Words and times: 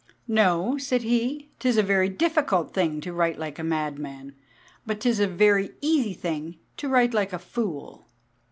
'No,' 0.27 0.79
said 0.79 1.03
he, 1.03 1.49
''tis 1.59 1.77
a 1.77 1.83
very 1.83 2.09
difficult 2.09 2.73
thing 2.73 3.01
to 3.01 3.13
write 3.13 3.37
like 3.37 3.59
a 3.59 3.63
madman, 3.63 4.33
but 4.83 4.99
'tis 5.01 5.19
a 5.19 5.27
very 5.27 5.75
easy 5.79 6.15
thing 6.15 6.57
to 6.77 6.89
write 6.89 7.13
like 7.13 7.33
a 7.33 7.37
fool.'" 7.37 8.07